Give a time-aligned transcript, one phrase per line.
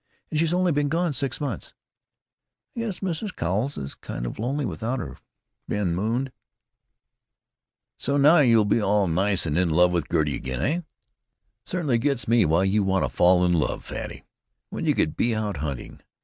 [0.31, 1.75] And she's only been gone six months."
[2.75, 3.35] "I guess Mrs.
[3.35, 5.17] Cowles is kind of lonely without her,"
[5.67, 6.31] Ben mooned.
[7.99, 10.77] "So now you'll be all nice and in love with Gertie again, heh?
[10.77, 10.83] It
[11.65, 14.23] certainly gets me why you want to fall in love, Fatty,
[14.71, 15.99] when you could go hunting."